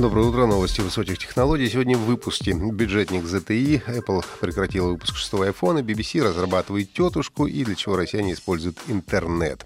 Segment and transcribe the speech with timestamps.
[0.00, 1.68] Доброе утро, новости высоких технологий.
[1.68, 7.74] Сегодня в выпуске бюджетник ZTE, Apple прекратила выпуск шестого iPhone, BBC разрабатывает тетушку и для
[7.74, 9.62] чего россияне используют интернет.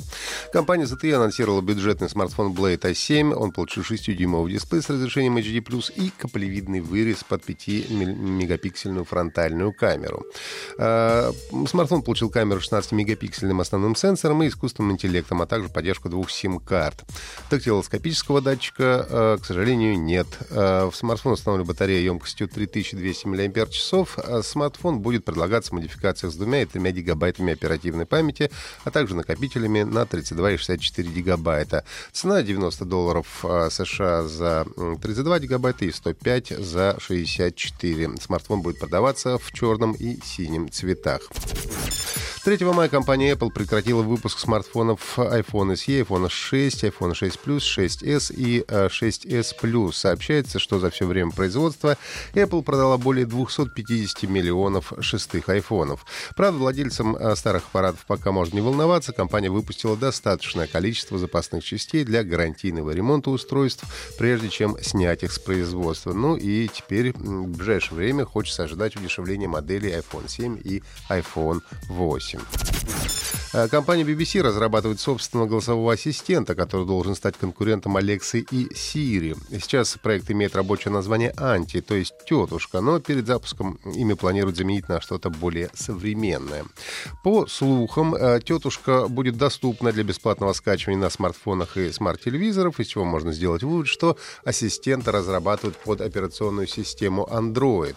[0.52, 3.32] Компания ZTE анонсировала бюджетный смартфон Blade A7.
[3.32, 10.24] Он получил 6-дюймовый дисплей с разрешением HD+, и каплевидный вырез под 5-мегапиксельную фронтальную камеру.
[10.80, 11.30] А,
[11.68, 17.04] смартфон получил камеру 16-мегапиксельным основным сенсором и искусственным интеллектом, а также поддержку двух сим-карт.
[17.52, 20.38] Дактилоскопического датчика, а, к сожалению, нет нет.
[20.50, 24.16] Э, в смартфон установлена батарея емкостью 3200 мАч.
[24.16, 28.50] А смартфон будет предлагаться в модификациях с 2 и 3 гигабайтами оперативной памяти,
[28.84, 31.84] а также накопителями на 32 и 64 гигабайта.
[32.12, 34.66] Цена 90 долларов э, США за
[35.02, 38.10] 32 гигабайта и 105 за 64.
[38.20, 41.22] Смартфон будет продаваться в черном и синем цветах.
[42.44, 48.34] 3 мая компания Apple прекратила выпуск смартфонов iPhone SE, iPhone 6, iPhone 6 Plus, 6s
[48.34, 49.92] и 6s Plus.
[49.92, 51.96] Сообщается, что за все время производства
[52.34, 56.04] Apple продала более 250 миллионов шестых айфонов.
[56.36, 59.14] Правда, владельцам э, старых аппаратов пока можно не волноваться.
[59.14, 63.84] Компания выпустила достаточное количество запасных частей для гарантийного ремонта устройств,
[64.18, 66.12] прежде чем снять их с производства.
[66.12, 72.33] Ну и теперь в ближайшее время хочется ожидать удешевления моделей iPhone 7 и iPhone 8.
[72.34, 73.33] question.
[73.54, 79.38] Э, компания BBC разрабатывает собственного голосового ассистента, который должен стать конкурентом Алексы и Siri.
[79.60, 84.88] Сейчас проект имеет рабочее название «Анти», то есть «тетушка», но перед запуском ими планируют заменить
[84.88, 86.64] на что-то более современное.
[87.22, 93.04] По слухам, э, «тетушка» будет доступна для бесплатного скачивания на смартфонах и смарт-телевизоров, из чего
[93.04, 97.94] можно сделать вывод, что ассистента разрабатывают под операционную систему Android.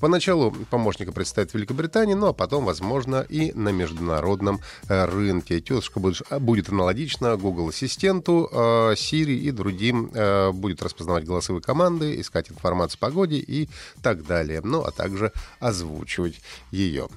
[0.00, 5.60] Поначалу помощника представят в Великобритании, ну а потом, возможно, и на международном э, рынке.
[5.60, 10.10] Тетушка будет, будет аналогична Google Ассистенту, Siri и другим.
[10.14, 13.68] Э, будет распознавать голосовые команды, искать информацию о погоде и
[14.02, 14.60] так далее.
[14.62, 17.08] Ну, а также озвучивать ее.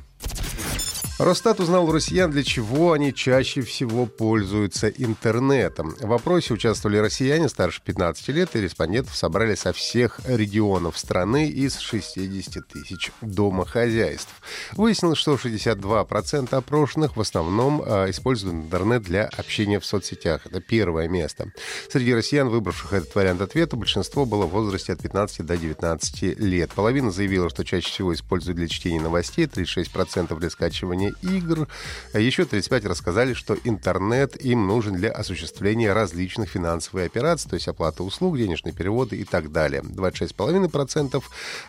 [1.24, 5.96] Росстат узнал у россиян, для чего они чаще всего пользуются интернетом.
[6.00, 11.78] В вопросе участвовали россияне старше 15 лет, и респондентов собрали со всех регионов страны из
[11.78, 14.34] 60 тысяч домохозяйств.
[14.72, 20.48] Выяснилось, что 62% опрошенных в основном э, используют интернет для общения в соцсетях.
[20.48, 21.52] Это первое место.
[21.92, 26.72] Среди россиян, выбравших этот вариант ответа, большинство было в возрасте от 15 до 19 лет.
[26.74, 31.68] Половина заявила, что чаще всего используют для чтения новостей, 36% для скачивания игр.
[32.14, 38.04] Еще 35 рассказали, что интернет им нужен для осуществления различных финансовых операций, то есть оплата
[38.04, 39.82] услуг, денежные переводы и так далее.
[39.82, 41.24] 26,5%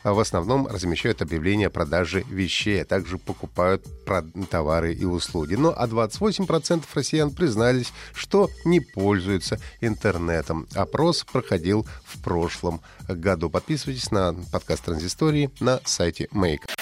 [0.04, 3.86] в основном размещают объявления о продаже вещей, а также покупают
[4.50, 5.54] товары и услуги.
[5.54, 10.66] Ну а 28% россиян признались, что не пользуются интернетом.
[10.74, 13.50] Опрос проходил в прошлом году.
[13.50, 16.81] Подписывайтесь на подкаст Транзистории на сайте Make.